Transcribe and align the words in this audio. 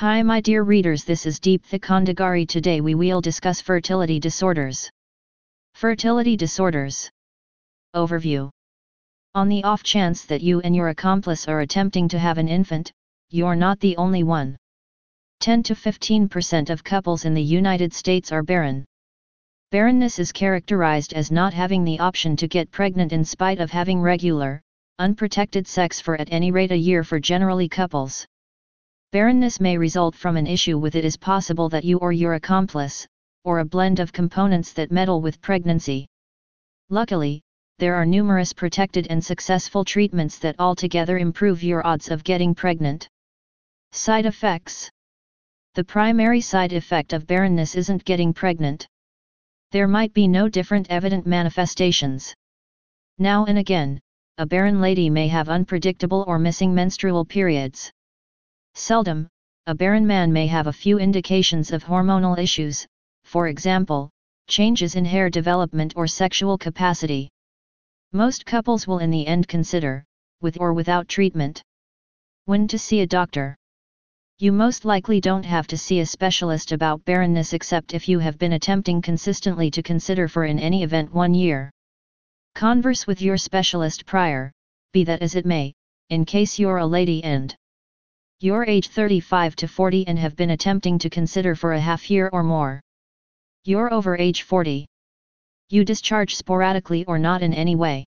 Hi 0.00 0.22
my 0.22 0.42
dear 0.42 0.62
readers 0.62 1.04
this 1.04 1.24
is 1.24 1.40
Deepthi 1.40 1.80
Kondagari 1.80 2.46
today 2.46 2.82
we 2.82 2.94
will 2.94 3.22
discuss 3.22 3.62
fertility 3.62 4.20
disorders. 4.20 4.90
Fertility 5.72 6.36
disorders. 6.36 7.10
Overview. 7.94 8.50
On 9.34 9.48
the 9.48 9.64
off 9.64 9.82
chance 9.82 10.26
that 10.26 10.42
you 10.42 10.60
and 10.60 10.76
your 10.76 10.88
accomplice 10.88 11.48
are 11.48 11.62
attempting 11.62 12.08
to 12.08 12.18
have 12.18 12.36
an 12.36 12.46
infant, 12.46 12.92
you're 13.30 13.56
not 13.56 13.80
the 13.80 13.96
only 13.96 14.22
one. 14.22 14.54
10 15.40 15.62
to 15.62 15.74
15% 15.74 16.68
of 16.68 16.84
couples 16.84 17.24
in 17.24 17.32
the 17.32 17.42
United 17.42 17.94
States 17.94 18.30
are 18.30 18.42
barren. 18.42 18.84
Barrenness 19.70 20.18
is 20.18 20.30
characterized 20.30 21.14
as 21.14 21.30
not 21.30 21.54
having 21.54 21.84
the 21.84 22.00
option 22.00 22.36
to 22.36 22.46
get 22.46 22.70
pregnant 22.70 23.14
in 23.14 23.24
spite 23.24 23.60
of 23.60 23.70
having 23.70 24.02
regular, 24.02 24.60
unprotected 24.98 25.66
sex 25.66 26.02
for 26.02 26.20
at 26.20 26.30
any 26.30 26.50
rate 26.50 26.72
a 26.72 26.76
year 26.76 27.02
for 27.02 27.18
generally 27.18 27.66
couples. 27.66 28.26
Barrenness 29.12 29.60
may 29.60 29.78
result 29.78 30.14
from 30.14 30.36
an 30.36 30.46
issue 30.46 30.78
with 30.78 30.96
it 30.96 31.04
is 31.04 31.16
possible 31.16 31.68
that 31.68 31.84
you 31.84 31.98
or 31.98 32.12
your 32.12 32.34
accomplice, 32.34 33.06
or 33.44 33.60
a 33.60 33.64
blend 33.64 34.00
of 34.00 34.12
components 34.12 34.72
that 34.72 34.90
meddle 34.90 35.20
with 35.20 35.40
pregnancy. 35.40 36.06
Luckily, 36.90 37.40
there 37.78 37.94
are 37.94 38.04
numerous 38.04 38.52
protected 38.52 39.06
and 39.08 39.24
successful 39.24 39.84
treatments 39.84 40.38
that 40.40 40.56
altogether 40.58 41.18
improve 41.18 41.62
your 41.62 41.86
odds 41.86 42.10
of 42.10 42.24
getting 42.24 42.54
pregnant. 42.54 43.08
Side 43.92 44.26
effects 44.26 44.90
The 45.74 45.84
primary 45.84 46.40
side 46.40 46.72
effect 46.72 47.12
of 47.12 47.26
barrenness 47.26 47.74
isn't 47.74 48.04
getting 48.04 48.34
pregnant. 48.34 48.88
There 49.72 49.88
might 49.88 50.12
be 50.14 50.26
no 50.26 50.48
different 50.48 50.90
evident 50.90 51.26
manifestations. 51.26 52.34
Now 53.18 53.44
and 53.44 53.58
again, 53.58 54.00
a 54.38 54.46
barren 54.46 54.80
lady 54.80 55.10
may 55.10 55.28
have 55.28 55.48
unpredictable 55.48 56.24
or 56.26 56.38
missing 56.38 56.74
menstrual 56.74 57.24
periods. 57.24 57.92
Seldom, 58.78 59.26
a 59.66 59.74
barren 59.74 60.06
man 60.06 60.34
may 60.34 60.46
have 60.48 60.66
a 60.66 60.72
few 60.72 60.98
indications 60.98 61.72
of 61.72 61.82
hormonal 61.82 62.38
issues, 62.38 62.86
for 63.24 63.48
example, 63.48 64.10
changes 64.48 64.96
in 64.96 65.06
hair 65.06 65.30
development 65.30 65.94
or 65.96 66.06
sexual 66.06 66.58
capacity. 66.58 67.30
Most 68.12 68.44
couples 68.44 68.86
will 68.86 68.98
in 68.98 69.10
the 69.10 69.26
end 69.26 69.48
consider, 69.48 70.04
with 70.42 70.60
or 70.60 70.74
without 70.74 71.08
treatment, 71.08 71.62
when 72.44 72.68
to 72.68 72.78
see 72.78 73.00
a 73.00 73.06
doctor. 73.06 73.56
You 74.38 74.52
most 74.52 74.84
likely 74.84 75.22
don't 75.22 75.46
have 75.46 75.66
to 75.68 75.78
see 75.78 76.00
a 76.00 76.06
specialist 76.06 76.70
about 76.70 77.02
barrenness 77.06 77.54
except 77.54 77.94
if 77.94 78.06
you 78.06 78.18
have 78.18 78.36
been 78.36 78.52
attempting 78.52 79.00
consistently 79.00 79.70
to 79.70 79.82
consider 79.82 80.28
for 80.28 80.44
in 80.44 80.58
any 80.58 80.82
event 80.82 81.14
one 81.14 81.32
year. 81.32 81.70
Converse 82.54 83.06
with 83.06 83.22
your 83.22 83.38
specialist 83.38 84.04
prior, 84.04 84.52
be 84.92 85.02
that 85.04 85.22
as 85.22 85.34
it 85.34 85.46
may, 85.46 85.72
in 86.10 86.26
case 86.26 86.58
you're 86.58 86.76
a 86.76 86.86
lady 86.86 87.24
and 87.24 87.56
you're 88.40 88.64
age 88.64 88.88
35 88.88 89.56
to 89.56 89.66
40 89.66 90.06
and 90.06 90.18
have 90.18 90.36
been 90.36 90.50
attempting 90.50 90.98
to 90.98 91.08
consider 91.08 91.54
for 91.54 91.72
a 91.72 91.80
half 91.80 92.10
year 92.10 92.28
or 92.34 92.42
more. 92.42 92.82
You're 93.64 93.90
over 93.90 94.14
age 94.14 94.42
40. 94.42 94.84
You 95.70 95.84
discharge 95.86 96.36
sporadically 96.36 97.06
or 97.06 97.18
not 97.18 97.42
in 97.42 97.54
any 97.54 97.76
way. 97.76 98.04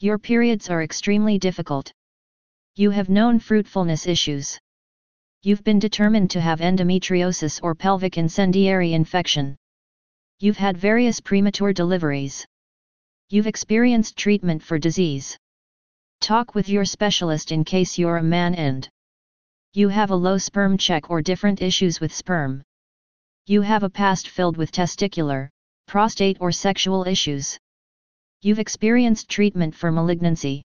Your 0.00 0.18
periods 0.18 0.68
are 0.68 0.82
extremely 0.82 1.38
difficult. 1.38 1.90
You 2.76 2.90
have 2.90 3.08
known 3.08 3.38
fruitfulness 3.38 4.06
issues. 4.06 4.58
You've 5.42 5.64
been 5.64 5.78
determined 5.78 6.30
to 6.32 6.42
have 6.42 6.60
endometriosis 6.60 7.58
or 7.62 7.74
pelvic 7.74 8.18
incendiary 8.18 8.92
infection. 8.92 9.56
You've 10.40 10.58
had 10.58 10.76
various 10.76 11.20
premature 11.20 11.72
deliveries. 11.72 12.44
You've 13.30 13.46
experienced 13.46 14.18
treatment 14.18 14.62
for 14.62 14.78
disease. 14.78 15.38
Talk 16.20 16.54
with 16.54 16.68
your 16.68 16.84
specialist 16.84 17.50
in 17.50 17.64
case 17.64 17.96
you're 17.96 18.18
a 18.18 18.22
man 18.22 18.54
and 18.54 18.88
you 19.78 19.88
have 19.88 20.10
a 20.10 20.22
low 20.26 20.36
sperm 20.36 20.76
check 20.76 21.08
or 21.08 21.22
different 21.22 21.62
issues 21.62 22.00
with 22.00 22.12
sperm. 22.12 22.64
You 23.46 23.62
have 23.62 23.84
a 23.84 23.88
past 23.88 24.28
filled 24.28 24.56
with 24.56 24.72
testicular, 24.72 25.50
prostate 25.86 26.36
or 26.40 26.50
sexual 26.50 27.06
issues. 27.06 27.56
You've 28.42 28.58
experienced 28.58 29.28
treatment 29.28 29.76
for 29.76 29.92
malignancy. 29.92 30.64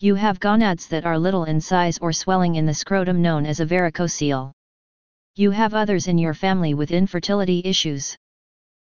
You 0.00 0.14
have 0.14 0.40
gonads 0.40 0.86
that 0.88 1.04
are 1.04 1.18
little 1.18 1.44
in 1.44 1.60
size 1.60 1.98
or 1.98 2.10
swelling 2.10 2.54
in 2.54 2.64
the 2.64 2.72
scrotum 2.72 3.20
known 3.20 3.44
as 3.44 3.60
a 3.60 3.66
varicocele. 3.66 4.50
You 5.34 5.50
have 5.50 5.74
others 5.74 6.08
in 6.08 6.16
your 6.16 6.32
family 6.32 6.72
with 6.72 6.90
infertility 6.90 7.60
issues. 7.66 8.16